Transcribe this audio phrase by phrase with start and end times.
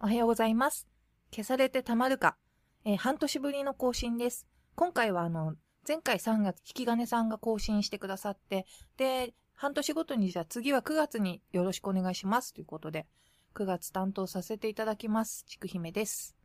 [0.00, 0.86] おはようございます。
[1.32, 2.36] 消されてたまるか、
[2.84, 4.46] えー、半年ぶりの更新です。
[4.76, 8.64] 今回はあの、前回3月、引き金さんが更新してくださって、
[8.96, 13.08] で、半年ごとにじゃあ次は9月によろしくお願いしますということで、
[13.56, 15.42] 9月担当させていただきます。
[15.48, 16.36] ちくひめです。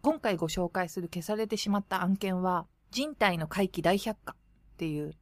[0.00, 4.36] 今回ご紹介する消されてしまった案件は、人体の回帰大百科っ
[4.78, 5.12] ていう、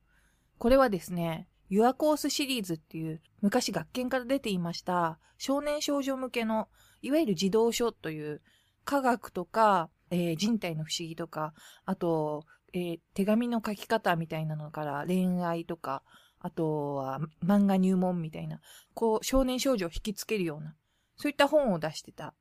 [0.58, 6.68] これはですね、ユアコースシリーズっていう昔学研から出ていました少年少女向けの
[7.02, 8.40] いわゆる児童書という
[8.84, 11.54] 科学とか、えー、人体の不思議とか、
[11.84, 16.02] あと、えー、手紙の書き方みたいなのから恋愛とか、
[16.40, 18.60] あとは漫画入門みたいな、
[18.94, 20.74] こう少年少女を引きつけるような、
[21.16, 22.34] そういった本を出してた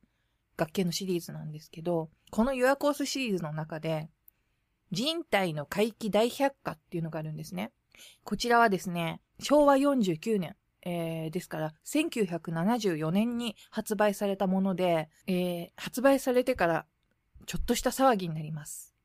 [0.58, 4.10] 学研のシリーズなんですけど、このユアコースシリーズの中で、
[4.92, 7.72] 人体の回帰大百科っていうのがあるんですね。
[8.24, 16.86] こちらはですね、昭和49年、えー、ですから、1974年に発売されたもので、えー、発売されてから
[17.46, 18.96] ちょっとした騒ぎになります。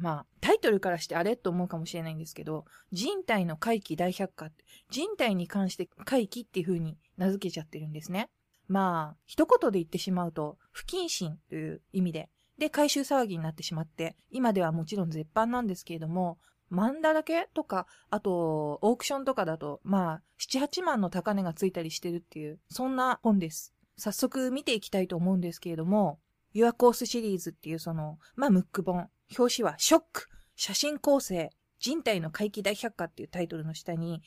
[0.00, 4.50] まあ、タイトルからしてあれと思うかもしれないんですけど、人体の回帰大百科、
[4.90, 8.28] 人体に関して回帰っていう風に名付けちゃってるんですね。
[8.66, 16.38] まあ、一言で言ってしまうと、不謹慎という意味で、で、回収騒ぎになってしまって、今ではもちろん絶版なんですけれども、
[16.70, 23.74] 万だらけとか、あと、オークションとかだと、まあ、7、8万の高値がついたりしてるっていう、そんな本です。
[23.96, 26.18] 早速見ていきたいと思うんですけれども、
[26.52, 29.08] ユアコースシリーズっていうその、まあ、ムック本。
[29.38, 31.50] 表紙は、ショック写真構成
[31.84, 34.22] 人体の回帰大百科っていうタイトルの下に、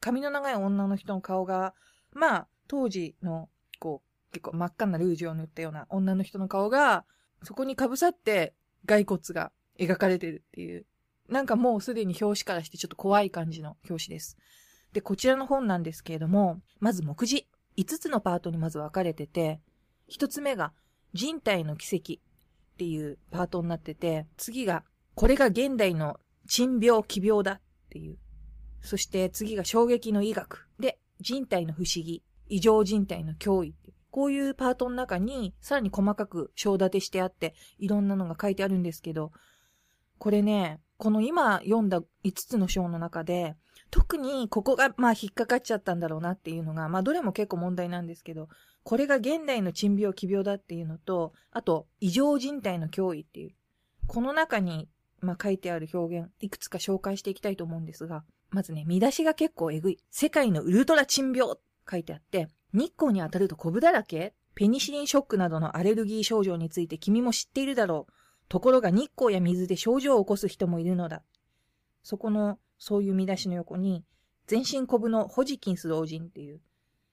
[0.00, 1.74] 髪の長い女の人の顔が、
[2.12, 3.48] まあ、当時の、
[3.80, 7.04] こう、結構真っ赤なルージュを塗ったような女の人の顔が、
[7.42, 8.54] そこに被さって
[8.86, 10.86] 骸骨が描かれてるっていう
[11.28, 14.36] なんかもうすでに表紙からしてちょっと怖い感じの表紙です。
[14.92, 17.46] で、こちらの本なんですけれども、まず目次。
[17.78, 19.60] 5つのパートにまず分かれてて、
[20.10, 20.72] 1つ目が
[21.14, 24.84] 人体の奇跡っていうパートになってて、次が
[25.14, 28.18] これが現代の珍病、奇病だっていう。
[28.82, 30.68] そして次が衝撃の医学。
[30.78, 33.74] で、人体の不思議、異常人体の脅威。
[34.10, 39.32] こういうパートの中にさらに細かく章立てしてあって、いろんなのが書いてあるんですけど、
[40.18, 43.56] これね、この今読んだ5つの章の中で、
[43.90, 48.48] 特にここがまあ引っかかっちゃったんだろうなっていうのが、まあどれも結構問題なんですけど、
[48.84, 53.50] これが現代の珍病、奇病だっていうのと、あと、異常人体の脅威っていう。
[54.06, 54.88] この中に、
[55.20, 59.98] まあ書いてある表現、いくつか紹介していきたいと思うんですが、まずね、見出しが結構えぐい。
[60.12, 61.52] 世界のウルトラ珍病
[61.90, 68.12] 書いてあって、日光に当たるとコブだらけペニシリンショックなどのアレルギー症状について君も知っているだろう。
[68.52, 71.22] ところが日光や水で症状を起こす人もいるのだ。
[72.02, 74.04] そこの、そういう見出しの横に、
[74.46, 76.60] 全身コブのホジキンス老人っていう、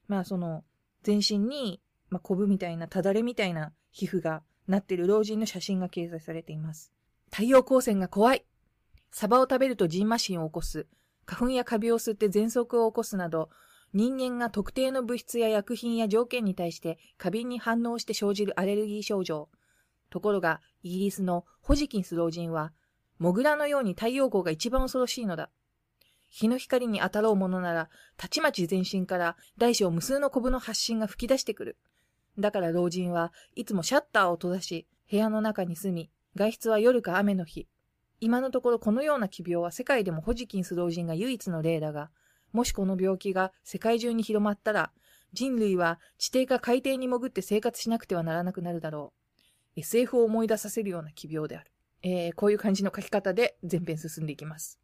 [0.09, 0.65] まあその、
[1.01, 1.79] 全身に、
[2.09, 6.91] まあ、コブみたいな、ただれみたいな皮膚がなってる老人の写真が掲載されています。
[7.31, 8.43] 太陽光線が怖い。
[9.09, 10.87] サバを食べるとジンマシンを起こす。
[11.25, 13.49] 花粉やカビを吸って喘息を起こすなど、
[13.93, 19.47] 人間が特定の物質や薬品や条件に対して過敏に反応して生じるアレルギー症状。
[20.09, 22.73] ところが、イギリスのホジキンス老人は、
[23.17, 25.49] モグラのように太陽光が一番恐ろしいのだ。
[26.29, 31.77] 日の光に当たろうものなら、たちまち全身から大小無数のコブの発信が吹き出してくる。
[32.37, 37.67] だから老人はいつもシャッターを閉ざし、部屋の中に住み、外出は夜か雨の日。
[38.21, 42.11] 今のところこのような奇病は世界でもホジキンス老人が唯一の例だが、
[42.51, 44.91] もしこの病気が世界中に広まったら、
[45.33, 49.18] 人類は地底か海底に潜って生活しなくてはならなくなるだろう。
[49.79, 51.71] SF を思い出させるような奇病である。
[52.01, 54.79] えー、こういう感じの書き方で前編進んでいきます。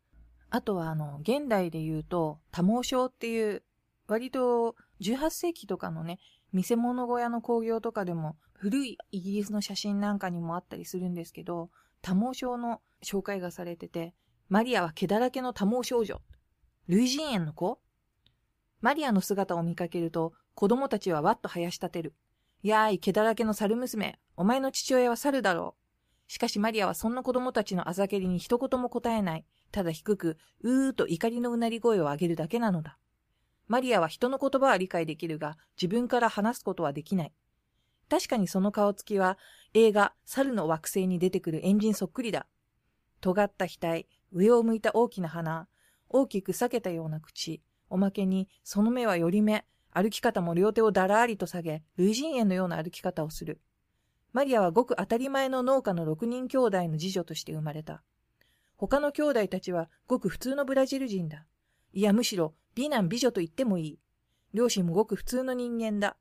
[0.49, 3.63] あとは、あの、現代で言うと、多毛症っていう、
[4.07, 6.19] 割と18世紀とかのね、
[6.53, 11.69] 見せ物小屋の工業とかでも、古いイギリスの写真なんかにもあったりするんですけど、
[12.01, 14.13] 多毛症の紹介がされてて、
[14.47, 16.21] マリアは毛だらけの多毛少女。
[16.87, 17.79] 類人猿の子
[18.79, 22.13] マリアの姿を見かけると、子供たちはわっと生やし立てる。
[22.61, 24.19] やーい、毛だらけの猿娘。
[24.37, 25.75] お前の父親は猿だろ
[26.27, 26.31] う。
[26.31, 29.45] しかしマリアはそんな子供たちのあざけりに一言も答えない。
[29.71, 32.97] ただ低く、うーと怒りのうなり声を上げるだけなのだ。
[33.67, 37.33] マリアは人の言葉は理解できるが、自分から話すことはできない。
[38.09, 39.37] 確かにその顔つきは、
[39.73, 42.45] 映画、猿の惑星に出てくるエンジンそっくりだ。
[43.21, 45.67] 尖った額、上を向いた大きな鼻、
[46.09, 53.59] 大きく裂けたような口、おまけに、その目はより目、歩き方も両手をだらーりと下げ、類人猿のような歩き方をする。
[54.35, 58.03] マリアはごく当たり前の農家の6人兄弟の次女として生まれた。
[58.75, 61.45] 他の兄弟たちはごく普通のブラジル人だ。
[61.93, 63.99] いや、むしろ美男美女と言ってもいい。
[64.53, 66.17] 両親もごく普通の人間だ。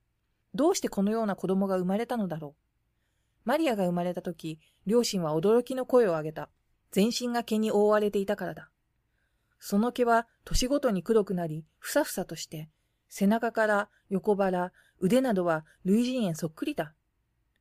[0.55, 3.41] どうしてこのような子供が生まれたのだろう。
[3.47, 6.51] マリアが生まれた時、両親は驚きの声を上げた。
[6.93, 8.71] 全身が毛に覆われていたからだ。
[9.59, 12.69] その毛は年ごとに黒くなり、ふさふさとして、
[13.09, 14.71] 背中から横腹、
[15.01, 16.95] 腕などは類人猿そっくりだ。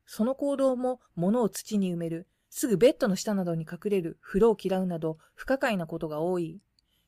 [0.06, 6.60] その行動も物を土に埋める、すぐベッドの下などに隠れる、風呂を嫌うなど不可解なことが多い。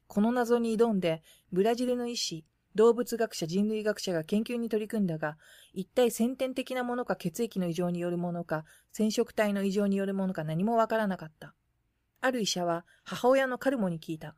[0.07, 1.23] この謎に挑んで、
[1.53, 2.45] ブラジルの医師、
[2.75, 5.39] 動物学者、人類学者が研究に取り組んだが、
[5.73, 11.55] 一体先天的なものか血液の異常によるものか、染色体の異常によるものか何もわからなかった。
[12.21, 14.35] ある医者は母親のカルモに聞いた。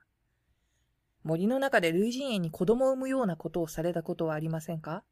[1.25, 5.05] 森の中で類人猿に子供を産むようなことをされたことはありませんか？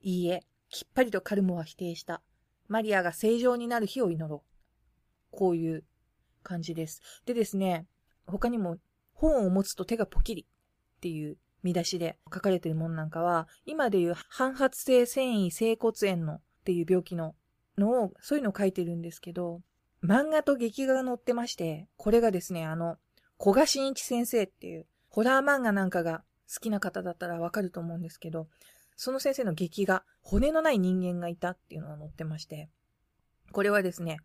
[0.00, 2.20] いいえ、きっぱりとカルモは否定した。
[2.66, 4.42] マリアが正常になる日を祈ろ
[5.32, 5.36] う。
[5.36, 5.84] こういう
[6.42, 7.00] 感じです。
[7.26, 7.86] でですね、
[8.26, 8.78] 他にも
[9.12, 17.36] 本を持つと手がポキリっていう見出しで書かれてるものなんかは、今でいう反発性繊維性骨炎のっていう病気の
[17.78, 19.60] のを、そういうのを書いてるんですけど、
[20.02, 22.96] 漫画と劇画が載ってまして、これがですね、あの、
[23.36, 28.48] 小賀真一先生っていう、ホラー漫画なんかが好きな方だったらわかると思うんですけど、
[28.96, 32.68] その先生の劇画、骨のない人間がいたっていうのが載ってまして、
[33.52, 34.18] これはですね、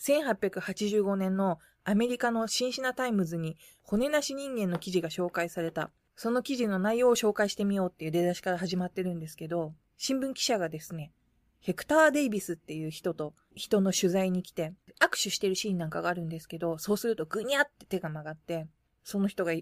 [0.00, 5.90] 1885年のアメリカのシンシナタイムズに骨なし人間の記事が紹介された。
[6.16, 11.12] その記事の内容を紹介してみようっていう出だしから始まってるんですけど、新聞記者がですね、
[11.60, 18.66] ヘクター・デイビスっていう人と人の取材に来て、握手してるシーンなんかがあるんですけど、そうするとぐにゃって手が曲がって、
[19.04, 19.52] その人が、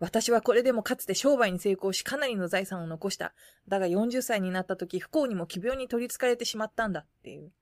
[0.00, 3.34] 私はこれでもかつて商売に成功しかなりの財産を残した。
[3.66, 7.52] だが40歳になった時不幸にも奇病に取り憑かれてしまったんだっていう。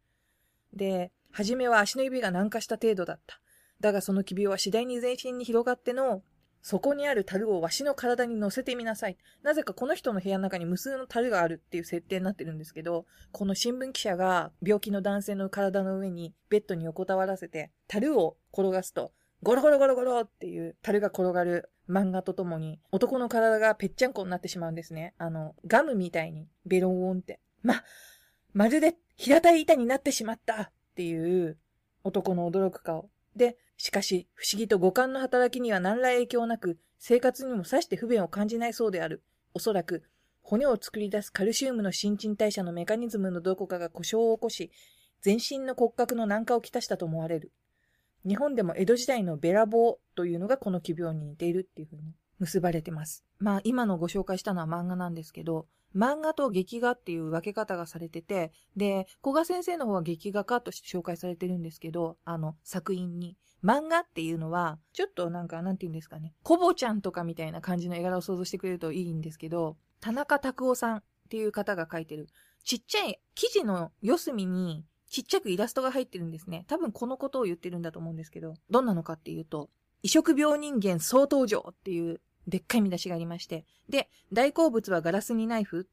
[0.74, 3.40] で、初めは足の指が軟化した程度だった。
[3.80, 6.22] だがその奇病は次第に全身に広がっての、
[6.62, 9.16] そこにある樽をわしの体に乗せてみなさい。
[9.42, 19.12] なぜかこの人の部屋の中に無数の樽があるっていう設定になってるんですけど、この新聞記者が病気の男性の体の上にベッドに横たわらせて、樽を転がすと、
[19.42, 25.14] ゴロゴロゴロゴロっていう樽が転がる漫画とともに、男の体がぺっちゃんこになってしまうんですね。
[25.18, 27.40] あの、ガムみたいにベローンって。
[27.62, 27.82] ま、
[28.52, 31.58] まるで平たい板になってしまったっていう
[32.04, 33.08] 男の驚く顔。
[33.34, 39.22] で、しかし、不思議と五感の働きには何ら影響なく、生活にもさして不便を感じないそうである。
[39.54, 40.02] おそらく、
[40.42, 44.70] 骨を作り出すカルシウムの新陳代謝のメカニズムのどこかが故障を起こし、
[45.20, 47.52] 全身の骨格の軟化をきたしたと思われる。
[48.26, 53.25] 日本でも江戸時代のベラボーというのがこの奇病に似ているっていうふうに結ばれてます。
[53.38, 63.37] まあ今のご紹介したのは漫画なんですけど、漫画と劇画っていう分け方がされてて、で、古賀先生の方は劇画家として紹介されてるんですけど、あの、作品に。
[63.64, 66.34] 漫画っていうのは、ちょっとなんか、なんて言うんですかね。
[66.43, 72.28] コボちゃんとかみたいな感じの絵柄を想像してくれるといいんですけど、田中拓夫さんっていう方が描いてる、
[72.62, 76.64] ちっちゃい記事の四隅に、ちっちゃくイラストが入ってるんですね。
[76.68, 79.70] 多分このことを言ってるんだと思うんですけど、どんなのかっていうと、
[80.02, 85.88] 移植病人間総登場っていうでっかい見出しがありまして、で、大好物はガラスにナイフ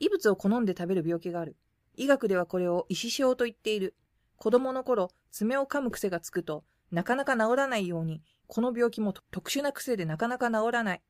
[0.00, 1.56] 異物を好んで食べる病気がある。
[1.96, 3.94] 医学ではこれを石症と言っている。
[4.36, 11.02] 子供の頃、爪を噛む癖がつくと、なかなか治らないように、この病気も特殊な癖でなかなか治らない。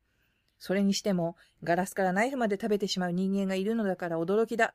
[0.57, 4.73] それにしても、ガラスからナイフまで食べてしまう人間がいるのだから驚きだ。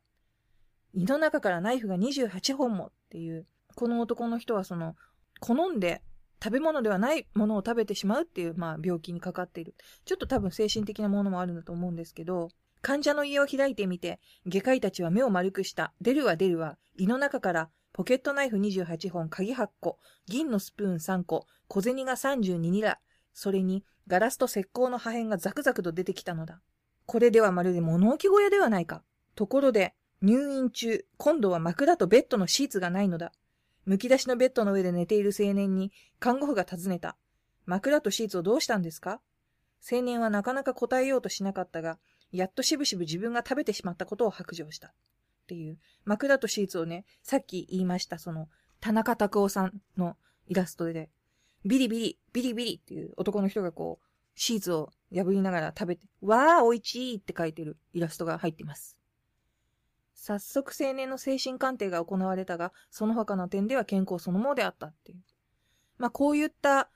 [0.95, 4.95] 胃の中からナイフが28本もっていう、この男の人はその、
[5.41, 6.03] 好んで
[6.43, 9.75] 食べ物ではないものを食べてしまうっていう、まあ、病気にかかっている。
[10.05, 12.51] ちょっと多分精神的なものもあるんだと思うんですけど、
[12.83, 15.93] 患者の家を開いてみて、外科医たちは目を丸くした。
[16.01, 16.77] 出るわ出るわ。
[16.97, 22.99] 胃の中からポケットナイフ28本、鍵8個、銀のスプーン3個、小銭が32ニラ。
[23.33, 26.61] それに、ガラスと石膏の破片がザクザクと出てきたのだ。
[27.07, 29.03] これではまるで物置小屋ではないか。
[29.35, 33.31] ところで、入院中、今度は枕とベッドのシーツがないのだ。
[33.85, 37.19] むき出しのベッドの上で寝ている青年に、看護婦が尋ねた。
[37.67, 39.21] 枕とシーツをどうしたんですか？
[39.93, 41.99] 青年はなかなか答えようとしなかったが、
[42.33, 44.89] やっとしぶしぶ自分が食べてしまったことを白状した。
[44.89, 44.93] っ
[45.47, 48.49] ていう、枕とシーツをね、さっき言いました、その、
[48.81, 50.17] 田中拓夫さんの
[50.47, 51.11] イラストで、
[51.67, 58.97] ビリビリ、ビリビリっていう男の人がこう、シーツを破りながら食べて、わー、おいちいって書いてるイラストが入っています。
[60.15, 65.19] 早速青年の精神鑑定が行われたが、その他の点では健康そのものであったっていう。
[65.99, 66.91] まあ、こういった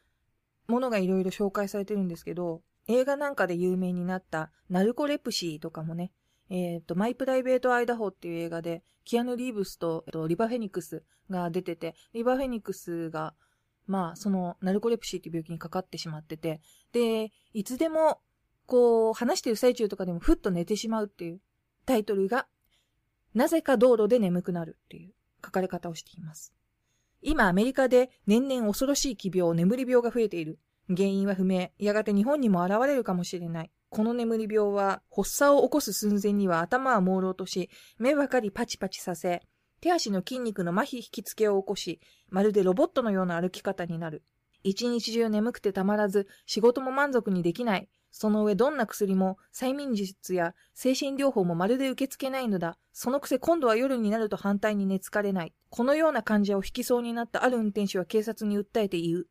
[0.66, 6.12] ものがいろいろ紹介されてるんですけど、映画なんかで有名になったナルコレプシーとかもね、
[6.50, 13.34] えっ、ー、と、マイプライベートアイダホっていう映画で、キアヌ・リーブスと、えっと、リバ・フェニックスが出てて、リバ・フェニックスが、
[13.87, 16.60] まあ、その、ナルコレプシーっていう病気にかかってしまってて、
[16.92, 18.20] で、いつでも、
[18.66, 21.40] こう、話してる最中とかでもふっと寝てしまうっていう
[21.84, 22.46] タイトルが、
[23.38, 25.12] なぜか道路で眠くなるっていう
[25.45, 26.52] 書かれ方をしています。
[27.23, 30.59] 今アメリカで年々恐ろしい奇病、眠り病が増えている。
[30.88, 31.68] 原因は不明。
[31.78, 33.71] やがて日本にも現れるかもしれない。
[33.90, 39.42] この眠り病は発作を起こす寸前には頭は朦朧とし、目ばかりパチパチさせ、
[39.80, 44.25] 手足の筋肉の麻痺引きつけを起こし、まるでロボットのような歩き方になる。
[44.64, 47.88] 一日中眠くてたまらず、仕事も満足にできない。
[48.10, 52.78] その上どんな薬も催眠術や精神療法もまるで受け付けないのだ。
[52.92, 55.54] そのくせ今度は夜になると反対に寝つかれない。
[55.70, 59.26] このような患者を引きそうになったある運転手は警察に訴えて言う。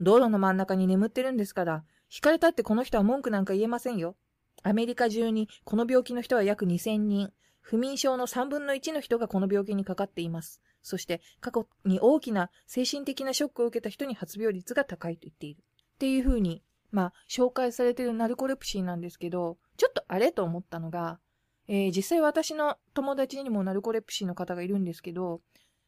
[0.00, 4.16] 道路の真ん中に眠ってるんですから、引かれたってこの人は文句なんか言えませんよ。
[4.62, 7.32] アメリカ中にこの病気の人は約2000人。
[7.60, 10.60] 不眠症の3分の1の人がこの病気にかかっています。
[10.82, 15.62] そして過去に大きな精神的なショックを受けた人に発病率が高いと言っている。
[15.94, 16.62] っていうふうに
[16.92, 21.18] まあ、紹介されてるナルコレプシーなんですけど、ちょっとあれと思ったのが、
[21.66, 25.40] えー、実際私の友達にもナルコレプシーの方がいるんですけど、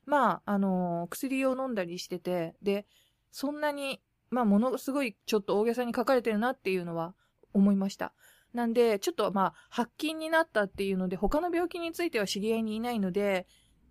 [0.07, 2.87] まあ、あのー、薬を飲んだりしてて、で、
[3.31, 7.15] そんなに、まあ、ものすごいちょっと大げさに書かれてるなっていうのは
[7.53, 8.15] 思いました。
[8.55, 13.47] なんで、ちょっとまあ、発禁になったっていうので、他の病気については知り合いにいないので、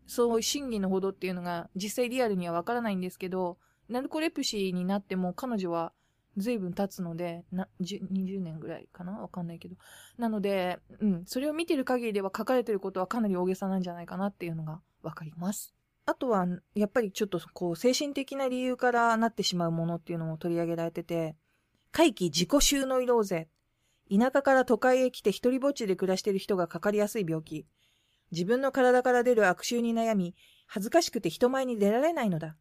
[0.08, 3.58] そう真偽のほどっていうのが実際リアルにはわからないんですけど、
[3.90, 5.94] ナルコレプシーになっても彼女は
[6.38, 9.20] 随分経つので、な、20年ぐらいかな？
[9.20, 9.76] わかんないけど。
[10.18, 15.74] なので、うん、それを見てる限りでは書かれてることはかなり大げさなんじゃないかなっていうのがわかります。
[16.06, 21.36] あとは、やっぱりちょっとこう、精神的な理由からなってしまうものっていうのも取り上げられてて、
[21.92, 23.48] 回帰自己収納移動税。
[24.10, 27.66] 田舎から都会へ来て一人ぼっちで暮らしている人がかかりやすい病気。
[28.32, 30.36] 自分の体から出る悪臭に悩み、
[30.66, 32.58] 恥ずかしくて人前に出られないのだ。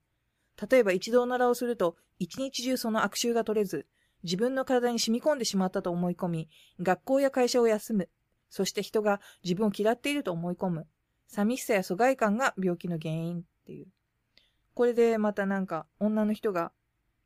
[0.71, 3.87] 例えば一度おならをすると、一日中その悪臭が取れず、
[4.23, 6.49] 自分の体に染み込んでしまったと思い込み、
[6.81, 8.09] 学校や会社を休む。
[8.49, 10.87] そして人が自分を嫌っていると思い込む。
[11.27, 13.87] 寂しさや疎外感が病気の原因っていう。
[14.75, 16.73] これでまたなんか女の人が、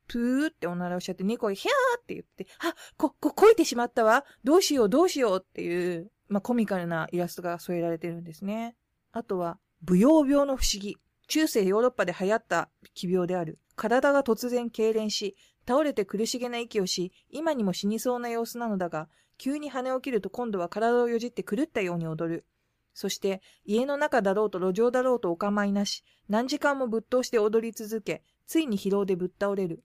[0.08, 4.24] プーっておならをしちゃって猫がヒャーって言って、あ、こ、こ、こいてしまったわ。
[4.44, 8.76] どうしようどうしようっていう、まあ、コミカルなイラストが添えられてるんですね。
[9.10, 10.96] あとは、舞踊病の不思議。
[11.26, 13.58] 中世ヨーロッパで流行った奇病である。
[13.74, 22.46] 体が突然痙攣し、倒れて苦しげな息をし、今にも死にそうな様子なのだが、急に跳ね起きると今度は体をよじって狂ったように踊る。
[22.94, 29.82] そして、家の中だろうと路上だろうとお構いなし、何時間もぶっ通して踊り続け、ついに疲労でぶっ倒れる。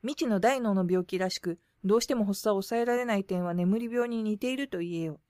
[0.00, 5.20] 未知の大脳の病気らしく、どうしても発作を抑えられない点は眠り病に似ていると言えよ。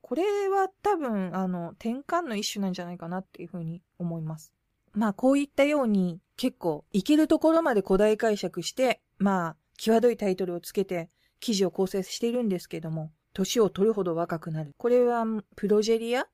[0.00, 4.54] これは多分、あの、転換の一種なんじゃないかなっていうふうに思います。
[4.92, 11.08] まあこういったように結構いけるところまで古代解釈して、まあ際どいタイトルをつけて
[11.40, 14.72] 記事を構成しているんですけども、年を取るほど若くなる。
[14.76, 15.24] これは
[15.56, 16.24] プロジェリアっ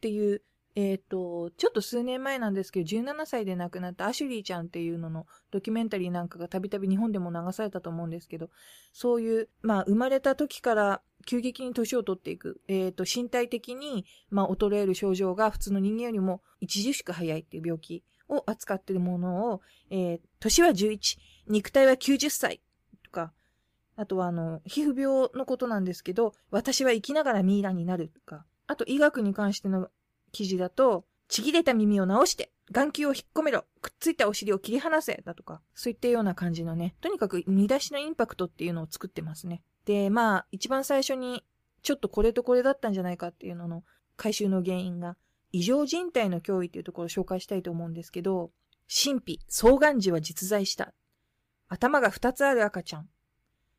[0.00, 0.42] ていう、
[0.76, 8.50] えっ、ー、と、ちょっと数年前なんですけど、17歳で亡くなったアシュリーちゃんっていうののドキュメンタリーなんかがたびたび日本でも流されたと思うんですけど、
[8.92, 19.60] そういう、まあ生まれた時から急激に年を取っていく、えっ、ー、と、身体的に、まあ、衰える症状が普通の人間よりも著しく早いっていう病気を扱っているものを、
[19.90, 22.60] えー、年は11、肉体は90歳
[23.02, 23.32] とか、
[23.96, 29.88] あとはあの、皮膚病のことなんですけど、私は生きながらミイラになるとか、あと医学に関しての
[30.32, 39.62] 記事だと、ちぎれた耳を直して、眼球を引っ込めろ、くっついたお尻を切り離せ、だとか、そういったような感じのね、とにかく見出しのインパクトっていうのを作ってますね。
[39.84, 41.44] で、まあ、一番最初に、
[41.82, 43.84] ちょっとこれとこれだったんじゃないかっていうのの
[44.16, 45.16] 回収の原因が、
[45.52, 48.52] 異常人体の脅威っていうところを紹介したいと思うんですけど、
[48.88, 50.92] 神秘、双眼児は実在した。
[51.68, 53.08] 頭が二つある赤ちゃん。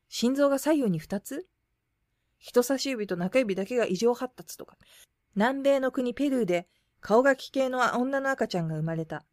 [0.08, 1.48] 心臓が左右に二つ
[2.38, 4.78] 人差し指と中指だけが異常発達とか。
[5.36, 6.68] 南米の国ペルーで
[7.00, 9.26] 顔が奇形の女の赤ちゃんが生まれた。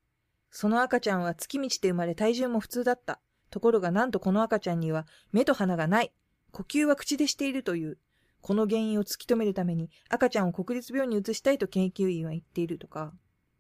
[0.51, 3.21] その赤ちゃんは月道で生まれ体重も普通だった。
[3.51, 6.13] ところがなんとこの赤ちゃんには目と鼻がない。
[6.53, 7.99] 呼吸は口でしているという。
[8.41, 13.13] この原因を突き止めるために赤ちゃんを国立病院に移したいと研究員は言っているとか。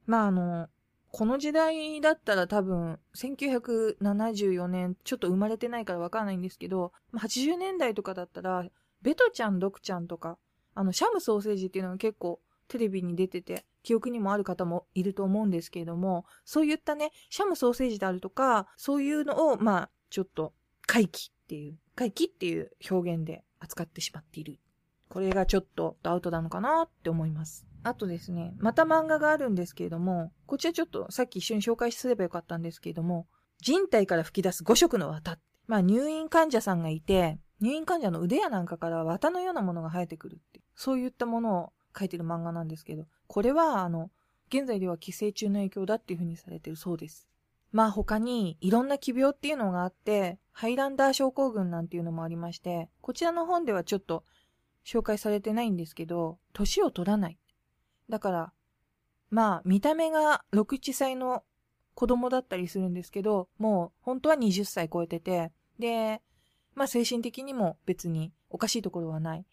[0.07, 0.68] まああの、
[1.11, 8.64] この時代だったら多分、1974年、ちょっと生まれてないからわかんないんですけど、80年代とかだったら、
[9.02, 10.38] ベトちゃん、ドクちゃんとか、
[10.78, 20.54] あの、シャムソーセージっていうのが結構テレビに出てて、記憶にもある方もいると思うんですけれども、そういったね、シャムソーセージであるとか、そういうのを、まあ、ちょっと、
[20.87, 24.61] 回帰っていう、回帰っていう表現で扱ってしまっている。
[25.08, 27.66] これがちょっとアウトなのかなって思います。
[27.82, 33.26] あとですね、また漫画があるんですけれども、こちらちょっとさっき一緒に紹介すればよかったんですけれども、
[33.61, 35.40] 人体から吹き出す5色の綿。
[35.66, 44.12] まあ入院患者さんがいて、入院患者の腕やなんかから綿のようなものが生えてくるって、そういったものを書いてる漫画なんですけど、これはあの、
[44.49, 47.28] 現在では寄生虫の影響だっていうふうにされてるそうです。
[47.73, 54.23] まあ他にいろんな奇病っていうのがあって、ハイランダー症候群なんていうのもありまして、こちらの本ではちょっと
[54.87, 57.38] 紹介されてないんですけど、年を取らない。
[58.08, 58.52] だから、
[59.30, 61.42] まあ見た目が6、7歳の
[61.97, 66.23] 子供だったりするんですけど、もう本当は20歳超えてて、で、
[66.76, 69.44] まあ精神的にも別におかしいところはない。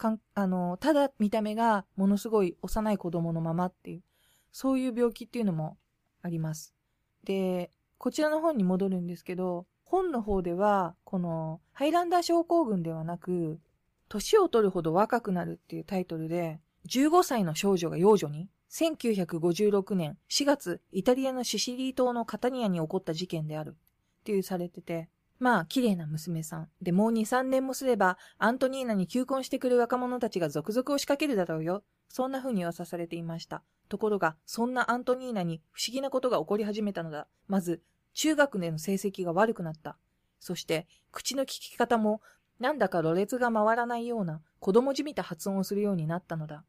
[0.00, 4.02] かんあの、ただ見た目がものすごい幼い子供のままっていう、
[4.50, 5.76] そういう病気っていうのも
[6.22, 6.74] あります。
[7.22, 13.60] で、こちらの本に戻るんですけど、本の方では、この、ハイランダー症候群ではなく、
[14.08, 23.76] 年を取るほど若くなるっていうタイトルで、15歳の少女が幼女に、1956年4月、イタリアのシシリー島のカタニアに起こった事件である
[24.20, 26.68] っていうされてて、まあ、綺麗な娘さん。
[26.82, 31.82] で、もう2、3年もすれば、アントニーナに求婚してくる若者たちが続々を仕掛けるだろうよ。
[32.10, 33.62] そんな風に噂されていました。
[33.88, 37.26] ところが、そんなアントニーナに不思議なことが起こり始めたのだ。
[37.48, 37.82] まず、
[38.12, 39.96] 中学での成績が悪くなった。
[40.40, 42.20] そして、口の聞き方も、
[42.58, 46.64] なんだかろれつが回らないような、子供じみた発音をするようになったのだ。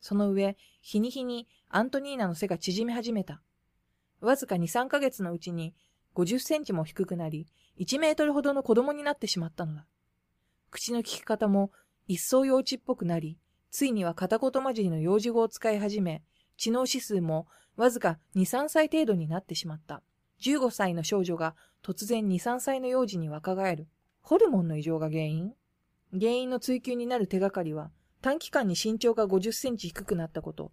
[0.00, 3.42] その上、日に日にアントニーナの背が縮み始めた。
[4.20, 5.74] わずか2、3ヶ月のうちに、
[6.14, 9.86] 50センチも低くなり、1メートルほどの子供になってしまったのだ。
[10.70, 11.70] 口の聞き方も
[12.06, 13.38] 一層幼稚っぽくなり、
[13.70, 16.22] ついには片言混じりの幼児語を使い始め、
[16.56, 20.02] 知能指数もわずか2、3歳程度になってしまった。
[20.40, 23.88] 15歳の少女が突然2、3歳の幼児に若返る。
[24.22, 25.52] ホルモンの異常が原因？
[26.12, 27.90] 原因の追求になる手がかりは、
[28.22, 30.70] 短期間に身長が50センチ低くなったこと。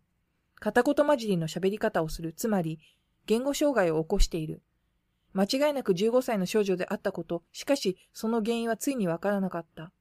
[0.56, 2.80] 片言混じりの喋り方をする、つまり、
[3.26, 4.62] 言語障害を起こしている。
[5.34, 9.92] 間違いなく15歳の少女であったこと、しかしその原因はついにわからなかった。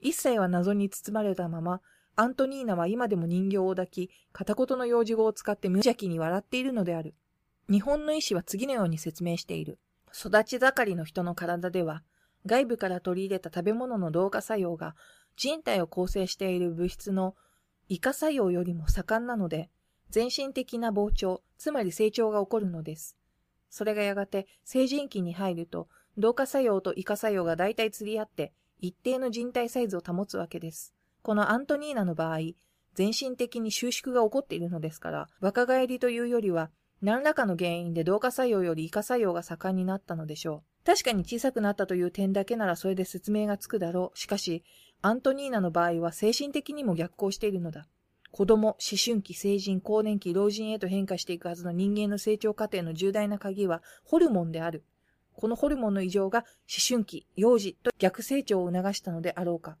[0.00, 1.80] 一切は謎に包まれたまま、
[2.16, 7.14] アントニーナは今でも人形を抱き、片言の幼児語を使って無邪気に笑っているのである。
[7.70, 9.78] 日本の医師は次のように説明している。
[10.12, 12.02] 育ち盛りの人の体では、
[12.46, 14.94] 外部から取り入れた食べ物の同化作用が
[15.36, 17.34] 人体を構成している物質の
[17.88, 19.70] 異化作用よりも盛んなので、
[20.10, 23.17] 全身的な膨張、つまり成長が起こるのです。
[23.70, 30.94] それがやがて成人期に入ると、同化作用と異化作用が大体釣り合って、一定の人体サイズを保つわけです。
[31.22, 32.38] このアントニーナの場合、
[32.94, 40.84] 全身的に収縮が起こっているのですから、若返りというよりは、何らかの原因で同化作用より異化作用が盛んになったのでしょう。
[40.84, 44.18] 確かに小さくなったという点だけならそれで説明がつくだろう。
[44.18, 44.64] しかし、
[45.00, 47.86] アントニーナの場合は精神的にも逆行しているのだ。
[48.30, 54.84] 子供、思春期、成人、更年期、老人へと変化していくはずの人間の成長過程の重大な鍵はホルモンである。
[55.34, 56.46] このホルモンの異常が思
[56.86, 59.76] 春期、幼児と逆成長を促したのであろうか。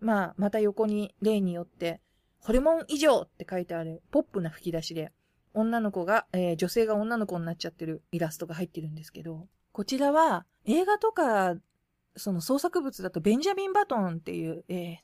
[0.00, 2.00] まあ、また横に例によって、
[2.40, 5.12] ホルモン異常って書いてあるポップな吹き出しで、
[5.54, 11.56] 女の子が、えー、女性が女の子になっちゃってるイラストが入ってるんですけど、こちらは映画とか、
[12.16, 14.96] その創作物だとベンジャミン・バトンっていう、えー、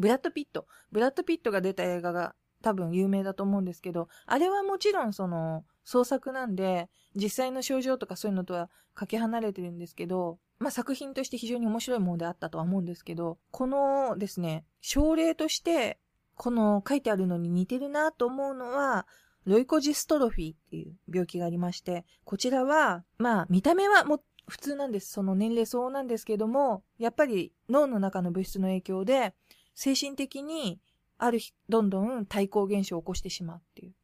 [0.00, 0.66] ブラッド・ピット。
[0.90, 15.98] ブラッド・ピットが出た映画が多分有名だと思うんですけど、あれはもちろんその創作なんで、実際の症状とかそういうのとはかけ離れてるんですけど、まあ、作品として非常に面白いものであったとは思うんですけど、このですね、症例として、
[16.34, 19.06] この書いてあるのに似てるなと思うのは、
[19.44, 25.12] ロイコジストロフィーっていう病気がありまして、こちらは、まあ、見た目はも普通なんです。
[25.12, 29.34] その年齢相応なんですけども、やっぱり脳の中の物質の影響で、
[29.74, 30.80] 精神的に
[31.18, 33.94] ある日、どんどん対抗現象を起こしてしまうっていう、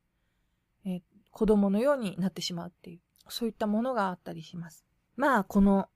[0.85, 4.85] えー、子供のようになってしまうっていう、そういったものがあったりします。
[5.17, 5.89] まあ、この、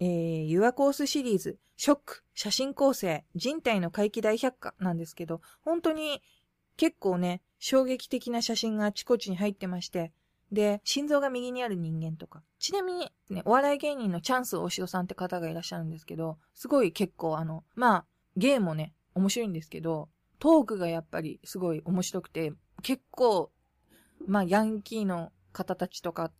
[0.00, 6.22] えー、ユアコースシリーズ、ショック、写真構成、人体の回帰大百科なんですけど、本当に
[6.76, 10.12] 結構ね、衝撃的な写真があちこちに入ってまして、
[10.52, 12.42] で、心臓が右にある人間とか。
[12.58, 18.04] ちなみに、ね、お笑い芸人のチャンス大城さんって方がいらっしゃるんですけど、すごい結構あの、まあ、
[18.36, 22.52] 芸もね、面白いんですけど、トークがやっぱりすごい面白くて、
[22.82, 23.50] 結構、
[24.26, 26.30] まあ、ヤンキーの方たちとか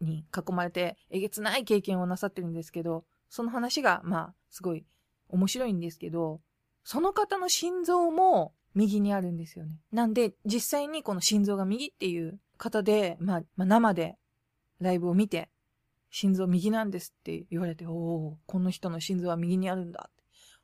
[0.00, 4.86] に囲まれて、えげつない経験をなさってるんですけど、その話が、まあ、すごい
[5.28, 6.40] 面白いんですけど、
[6.84, 9.78] その方の心臓も右にあるんですよね。
[9.92, 14.16] なんで、実際にこの心臓が右っていう方で、まあ、まあ、生で
[14.80, 15.50] ライブを見て、
[16.10, 20.10] 心臓右なんですって言われて、おお、この人の心臓は右にあるんだ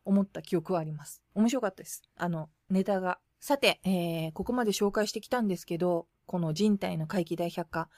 [0.05, 1.23] 思った記憶はあります。
[1.35, 2.03] 面白かったです。
[2.17, 3.19] あの、ネタが。
[3.43, 7.89] さて、えー、ここまで紹介してきたんですけど、この人体の回帰大百科。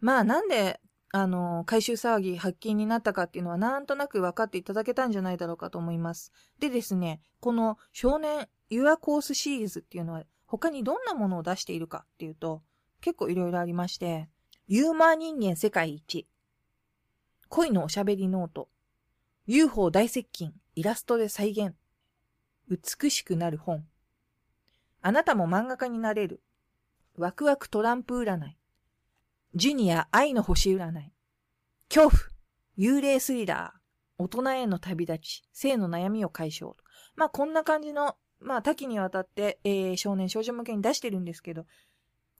[0.00, 0.80] まあ、なんで、
[1.10, 6.32] あの、回収騒ぎ発見になったかっていうのはなんとなく分かっていただけたんじゃないだろうかと思います。
[6.58, 12.62] でですね、この少年ユアコースシリーズっていうのは他にどんなものを出しているかっていうと、
[13.00, 14.28] 結構いろいろありまして、
[14.66, 16.26] ユーマー人間世界一、
[17.48, 18.68] 恋のおしゃべりノート、
[19.46, 21.74] UFO 大接近、イラストで再現、
[22.68, 23.84] 美しくなる本、
[25.02, 26.40] あなたも漫画家になれる、
[27.16, 28.56] ワクワクトランプ占い、
[29.56, 31.12] ジュニア愛の星占い、
[31.92, 32.22] 恐怖、
[32.78, 36.76] 幽霊スリラー、大人への旅立ち、性の悩みを解消。
[37.16, 41.66] まあこんな感じの、まあ多岐にわたって、えー、少年少女向けに出してるんですけど、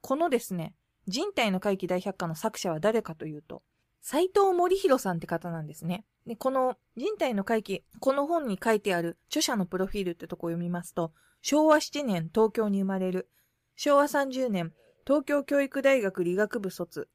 [0.01, 0.77] このですね、
[1.09, 3.64] 人体の回帰大百科の作者は誰かというと、
[4.01, 6.05] 斎藤森弘さんって方なんですね。
[6.29, 13.31] で、この人体の回帰、この本に書いてある著者のプロフィールってとこを読みますと、昭和7年東京に生まれる、
[13.77, 14.75] 昭和30年
[15.07, 17.09] 東京教育大学理学部卒、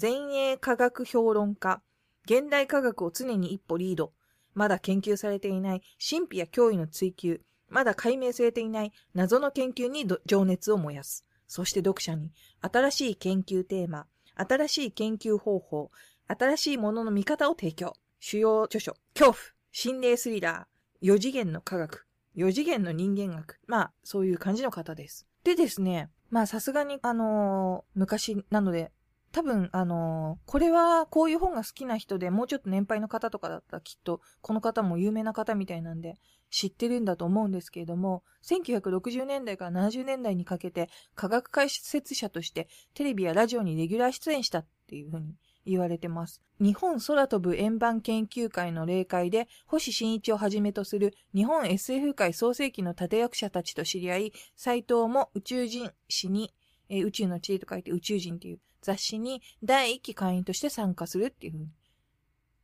[0.00, 1.82] 前衛科学評論家、
[2.24, 4.12] 現代科学を常に一歩リード、
[4.54, 11.26] まだ研究されていない神秘や脅威の追求、まだ解明されていない謎の研究に情熱を燃やす。
[11.48, 15.90] そして読者に新しい研究テーマ、新しい研究方法、
[16.28, 17.94] 新しいものの見方を提供。
[18.24, 19.36] 主要著書、恐怖、
[19.72, 22.06] 心霊スリラー、四次元の科学、
[22.36, 23.58] 四次元の人間学。
[23.66, 25.26] まあ、そういう感じの方です。
[25.42, 28.92] でですね、まあさすがに、あのー、昔なので、
[29.32, 36.14] 多分、あのー、これはこういう本が好きな人で、もうちょっと年配の方とかだったらきっと、この方も有名な方みたいなんで、
[36.48, 45.34] 知ってるんだと思うんですけれども、1960年代から70年代にかけて、科学解説者としてテレビやラジオにレギュラー出演したっていうふうに
[45.66, 46.42] 言われてます。
[46.60, 56.52] 日本空飛ぶ円盤研究会の例会で、星新一をはじめとする日本 SF 界創世記の立役者たちと知り合い、斎藤も宇宙人誌に、
[56.88, 61.68] えー、宇宙の地理と書いて宇宙人っていう雑誌に第一期会員として参加するっていうふうに。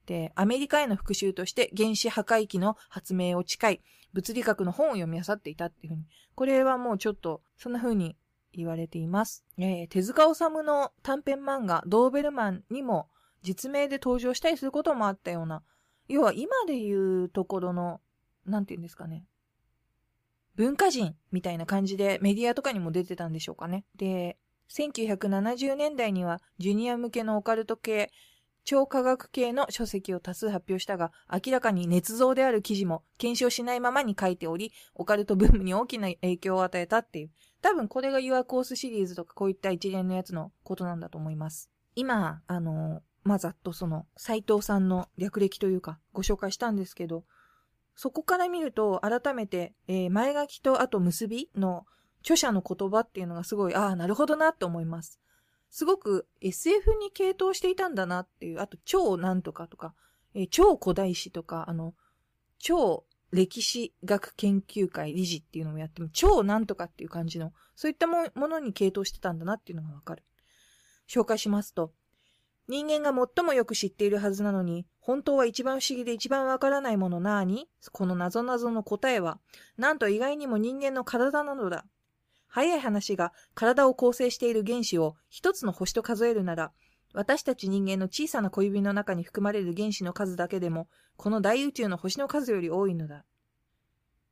[0.06, 3.80] で、アメリカへの復讐として原子破壊機の発明を誓い、
[4.12, 6.06] 物理学の本を読み漁っていたっていうふうに。
[6.34, 8.16] これはもうちょっと、そんな風に
[8.58, 9.44] 言われています。
[9.56, 13.08] えー、手塚治虫の短編漫画、ドーベルマンにも
[13.42, 15.62] 実名で登場したりすることもあったような、
[16.08, 18.00] 要は今で言うところの、
[18.46, 19.24] なんて言うんですかね。
[20.56, 23.84] 文化人みたいな感じでメディアとかにも出てたんでしょうかね。
[23.96, 24.38] で、
[24.70, 28.10] 1970年代にはジュニア向けのオカルト系、
[28.68, 37.30] 超科学系の書籍を多数発表したが、明らかに捏造である記事も検証しないままに書いており、オカルトブームに大きな影響を与えたっていう。
[37.62, 41.70] 多分これが Your Course シリーズとかこういった一連のやつのことなんだと思います。
[41.94, 47.24] 今、あの、まあ、ざっとその、斎藤さんの略歴というか、ご紹介したんですけど、
[47.96, 51.86] そこから見ると、改めて、えー、前書きとあと結びの
[52.20, 55.18] 著者の言葉っていうのがすごい、ああ、なるほどなって思います。
[55.70, 59.94] すごく SF に傾倒していたんだなっていう、あと超なんとかとか、
[60.34, 61.94] えー、超古代史とか、あの、
[62.58, 70.24] 超歴史学研究会理事っていうのもやっても、超なんとかっていう感じの、そういったものに傾倒してたんだなっていうのがわかる。
[71.08, 71.92] 紹介しますと、
[72.68, 79.40] 人間が最もよく知っているはずなのに、本当は一番不思議で一番わからないものなーにこの謎々の答えは、
[79.78, 81.86] なんと意外にも人間の体なのだ。
[82.48, 86.72] 早い話が体を構成している原子を一つの星と数えるなら、
[87.14, 93.24] 私たち人間の小さな小指の中に含まれる原子の数だけでも、この大宇宙の星の数より多いのだ。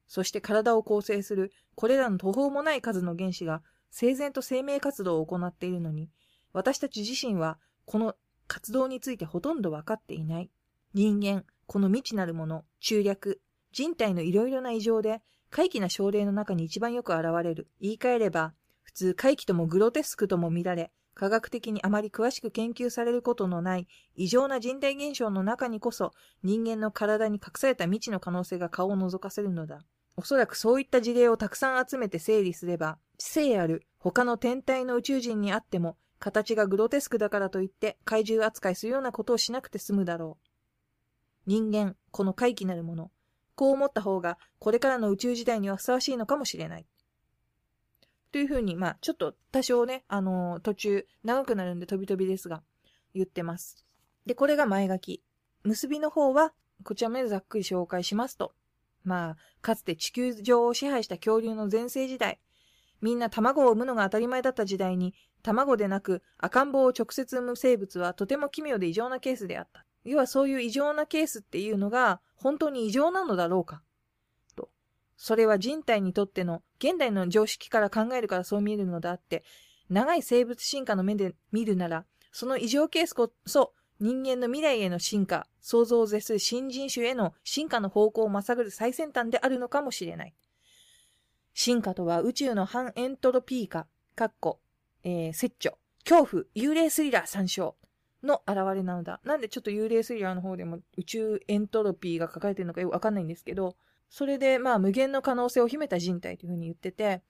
[0.07, 6.11] そして体を構成するこれらの途方もない数の原子が整然と生命活動を行っているのに、
[6.53, 8.15] 私たち自身はこの
[8.47, 10.51] 活動についてほとんど分かっていない。
[10.95, 13.41] 人間、この未知なるもの、中略、
[13.73, 17.69] 人体のいろいろな異常で、怪奇な症例の中に一番よく現れる。
[17.81, 29.81] 言い換えれば、普通怪奇ともグロテスクとも見られ、科学的にあまり詳しく研究されることのない異常な人体現象の中にこそ人間の体に隠された未知の可能性が顔を覗かせるのだ。
[30.19, 40.47] おそらくそういった事例をたくさん集めて整理すれば、知性ある他の天体の宇宙人にあっても形がグロテスクだからといって怪獣扱いするようなことをしなくて済むだろう。
[41.47, 43.11] 人間、この怪奇なるもの、
[43.57, 46.87] こう思った方がこれからの宇宙時代にはふさわしいのかもしれない。
[48.31, 52.63] というふうに、まあ、ちょっと多少ね、あのー、途中長くなるんで飛び飛びですが、
[53.15, 53.83] 言ってます。
[54.27, 55.23] で、これが前書き。
[55.65, 56.53] 結びの方は、
[56.85, 58.53] こちらまでざっくり紹介しますと、
[59.05, 62.39] まあ、かつて地球上を支配した恐竜の全盛時代、
[63.01, 69.86] みんな卵を産むのが当たり前だった時代に、卵でなく赤ん坊を直接産む生物はとても奇妙で異常なケースであった。
[70.07, 73.83] 要はそういう異常なケースっていうのが本当に異常なのだろうか
[74.55, 74.71] と。
[75.17, 79.45] それは人体にとっての現代の常識から考えるからそう見えるのであって、
[79.91, 90.35] 長い生物進化の目で見るなら、その異常ケースこそ人間の未来への進化、想像を絶する新人種への進化の方向をまさぐる最先端であるのかもしれない。
[91.55, 94.61] 進化とは宇宙の反エントロピー化、かっこ、
[95.03, 97.77] えー、説著、恐怖、幽霊スリラー参照
[98.27, 99.21] の現れなのだ。
[99.25, 103.77] なんでちょっと幽霊スリラーの方でも宇宙エントロピーが書かれてるのかよくわかんないんですけど、
[104.09, 107.23] それでまあ無限の可能性を秘めた人体というふうに言ってて、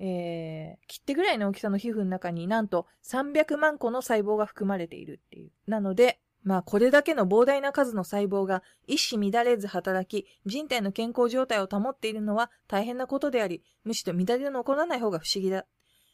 [0.00, 5.50] えー、切手ぐらいの大きさの皮膚の中になんと300万個の細胞が含まれているっていう。
[5.66, 15.66] なので、まあこれだけの膨大な数の細胞が一糸乱れず働き、人体の健康状態を保っているのは大変なことであり、むしろ乱れの起こらない方が不思議だ。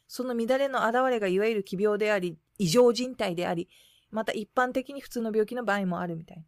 [0.07, 3.69] その乱れの現れがいわゆる奇病であり、異常人体であり、
[4.15, 6.43] また一般的に普通の病気の場合もあるみたいな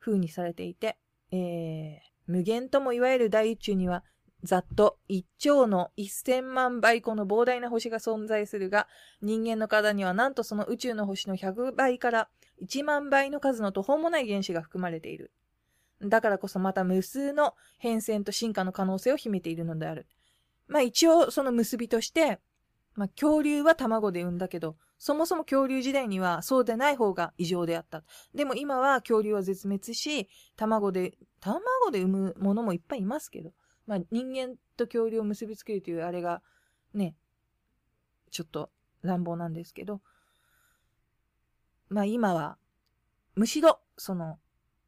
[0.00, 0.96] 風にされていて、
[1.30, 4.02] えー、無限ともいわゆる大宇宙には
[4.42, 8.88] ざっと1兆の1000万倍個の膨大な星が存在するが、
[9.20, 12.28] 人間の体にはなんとその宇宙の星の100倍から
[12.62, 15.32] 1万倍の数の途方もない原子が含まれている。
[16.00, 20.06] だからこそまた無数の変遷と進化の可能性を秘めているのである。
[20.66, 22.38] まあ一応その結びとして、
[22.96, 28.02] まあ恐竜は卵で産んだけど、そもそも恐竜時代にはそうでない方が異常であった。
[28.34, 33.52] でも今は恐竜は絶滅し、卵で、卵で産むものもいっぱいいますけど、
[33.86, 36.42] まあ人間と恐竜を結びつけるというあれが、
[36.94, 37.14] ね、
[38.30, 38.70] ちょっと
[39.02, 40.00] 乱暴なんですけど、
[41.88, 42.56] まあ今は、
[43.34, 44.38] むしろ、その、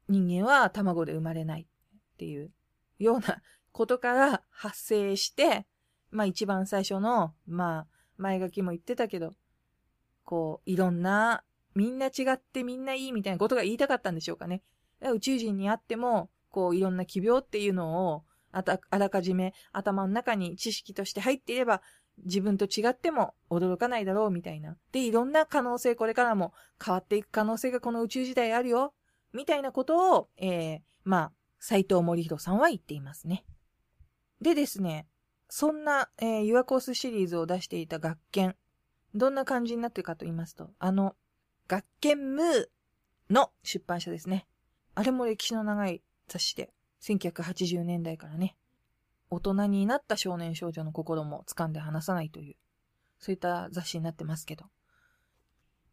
[0.07, 2.51] 人間は卵で生まれないっていう
[2.97, 5.67] ようなことから発生して、
[6.09, 9.33] まあ一番最初の、まあ前書きも言ってたけど、
[10.23, 14.61] こう、いろんな、みんな違ってみんないいみたいなことが言いたかったんでしょうかね。
[15.01, 18.63] 宇宙人にあっても、こう、いろんな奇病っていうのを、あ
[18.97, 21.81] らかじめ頭の中に知識として入っていれば、
[22.25, 24.75] 自分と違っても驚かないだろうみたいな。
[24.91, 26.53] で、いろんな可能性、これからも
[26.83, 28.93] 変わっていく可能性がこの宇宙時代あるよ。
[29.31, 33.45] みたいなことを、えー、まあ、斎藤森弘さんは言っていますね。
[34.41, 35.07] でですね、
[35.49, 38.55] そんな、えー、ユアコースシリーズを出していた学研。
[39.15, 41.15] どんな感じになってるかと言いますと、あの、
[41.67, 44.45] 学研ムーの出版社ですね。
[44.93, 48.55] あれも歴史の長い雑誌で、1980年代からね、
[49.31, 52.55] 大人になった少年少女の心も掴んで離さないという、
[53.17, 54.65] そういった雑誌になってますけど。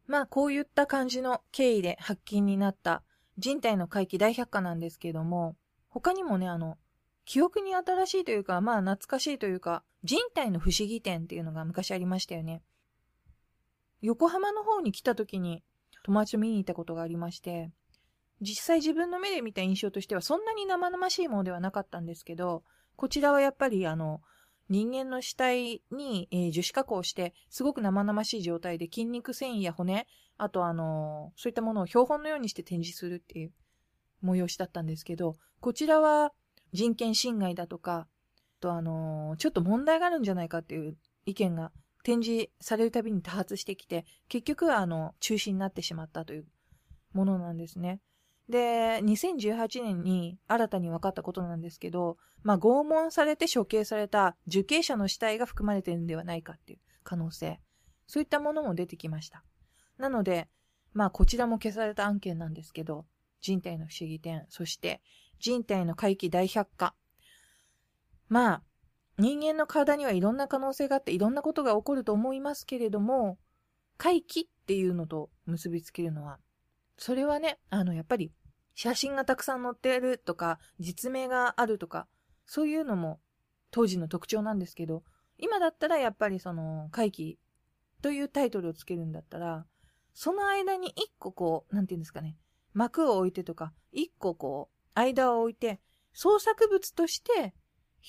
[0.06, 3.02] まあ、こういった感じの経緯で発禁になった
[3.38, 5.56] 人体の回帰大百科なんですけども、
[5.88, 6.78] 他にもね、あの、
[7.26, 12.62] 記憶に新しいというか、まあ懐かしいというか、人体の不思議展っていうのが昔ありましたよね。
[14.00, 15.64] 横浜の方に来た時に
[16.04, 17.72] 友達と見に行ったことがありまして、
[18.40, 22.62] 実際自分の目で見た印象としてはそんなに生々しいものではなかったんですけど、
[22.94, 24.22] こちらはやっぱりあの、
[24.68, 30.06] 人間の死体に、えー、樹脂加工して、すごく生々しい状態で筋肉繊維や骨、
[30.38, 33.52] あとあのー、そういったものを標本のようにして展示するっていう
[34.22, 36.32] 催しだったんですけど、こちらは
[36.76, 38.06] 人権侵害だとか、
[38.60, 41.72] とあのー、ちょっと問題があるんじゃないかっていう意見が
[42.04, 46.46] 展示されるたびに多発してきて、結局はあの、中止になってしまったという
[47.14, 48.00] ものなんですね。
[48.48, 57.58] で、2018年に新たに分かったことなんですけど、まあ、拷問されて処刑された受刑者の死体が含まれているんではないかっていう可能性。
[58.06, 59.42] そういったものも出てきました。
[59.98, 60.48] なので、
[60.92, 63.06] まあ、こちらも消された案件なんですけど、
[63.40, 65.00] 人体の不思議点、そして
[65.38, 66.94] 人体の回帰大百科。
[68.28, 68.62] まあ、
[69.18, 73.38] 人間の体にはいろんな可能性があっていろんなことが起こると思いますけれども、
[73.96, 76.38] 回帰っていうのと結びつけるのは
[76.98, 78.32] それはね、あの、やっぱり、
[78.74, 82.06] 写真がたくさん載ってるとか、実名があるとか、
[82.44, 83.20] そういうのも
[83.70, 85.02] 当時の特徴なんですけど、
[85.38, 87.38] 今だったらやっぱりその、回帰
[88.02, 89.66] というタイトルをつけるんだったら、
[90.14, 92.38] その間に一個こう、なんていうんですかね、
[92.72, 95.80] 幕を置いてとか、一個こう、間を置いて、
[96.12, 97.54] 創作物として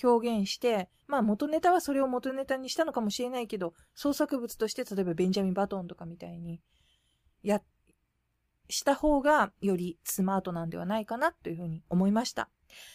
[0.04, 6.62] 表現して、まあ元ネタはそれを元ネタにしたのかもしれないけど、創作物として例えばベンジャミン・バトンとかみたいに
[7.44, 7.62] や
[8.70, 12.50] した方がよりスマートなんではないかなというふうに思いました。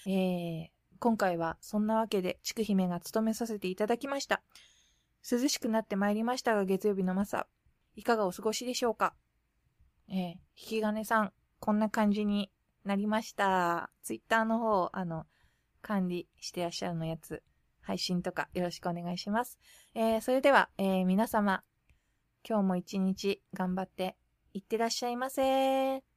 [0.06, 4.42] えー、今回はそんなわけで、ちくひめが務めさせていただきました。
[5.30, 7.46] 涼しくなってまいりましたが、月曜日の朝、
[7.96, 9.14] いかがお過ごしでしょうか？
[10.08, 12.50] えー、引き金さん、こんな感じに
[12.84, 13.90] なりました。
[14.02, 15.26] ツイッターの方、あの、
[15.80, 17.42] 管理してらっしゃるのやつ、
[17.80, 19.58] 配信とかよろしくお願いします。
[19.94, 21.62] えー、それでは、えー、皆様、
[22.48, 24.16] 今日も一日頑張って
[24.52, 26.11] いってらっしゃいませ。